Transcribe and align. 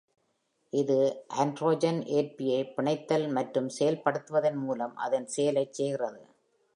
இது 0.73 0.95
ஆண்ட்ரோஜன் 1.37 1.99
ஏற்பியை 2.11 2.61
பிணைத்தல் 2.75 3.27
மற்றும் 3.29 3.69
செயல்படுத்துவதன் 3.79 4.59
மூலம் 4.63 4.95
அதன் 4.97 5.27
செயலைச் 5.27 5.73
செய்கிறது. 5.73 6.21